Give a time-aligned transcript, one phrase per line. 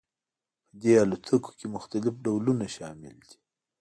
[0.67, 3.35] په دې الوتکو کې مختلف ډولونه شامل دي